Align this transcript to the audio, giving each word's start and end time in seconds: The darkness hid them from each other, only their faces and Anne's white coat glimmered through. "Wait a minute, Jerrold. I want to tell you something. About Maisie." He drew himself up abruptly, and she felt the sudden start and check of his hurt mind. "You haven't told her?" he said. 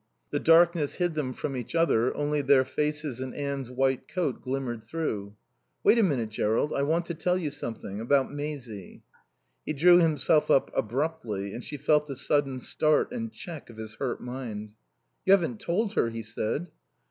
The 0.31 0.39
darkness 0.39 0.95
hid 0.95 1.13
them 1.13 1.31
from 1.31 1.55
each 1.55 1.75
other, 1.75 2.11
only 2.15 2.41
their 2.41 2.65
faces 2.65 3.19
and 3.21 3.35
Anne's 3.35 3.69
white 3.69 4.07
coat 4.07 4.41
glimmered 4.41 4.83
through. 4.83 5.35
"Wait 5.83 5.99
a 5.99 6.01
minute, 6.01 6.29
Jerrold. 6.29 6.73
I 6.73 6.81
want 6.81 7.05
to 7.05 7.13
tell 7.13 7.37
you 7.37 7.51
something. 7.51 7.99
About 8.01 8.31
Maisie." 8.33 9.03
He 9.63 9.73
drew 9.73 9.99
himself 9.99 10.49
up 10.49 10.71
abruptly, 10.75 11.53
and 11.53 11.63
she 11.63 11.77
felt 11.77 12.07
the 12.07 12.15
sudden 12.15 12.59
start 12.61 13.11
and 13.11 13.31
check 13.31 13.69
of 13.69 13.77
his 13.77 13.93
hurt 13.99 14.19
mind. 14.19 14.71
"You 15.23 15.33
haven't 15.33 15.59
told 15.59 15.93
her?" 15.93 16.09
he 16.09 16.23
said. 16.23 16.69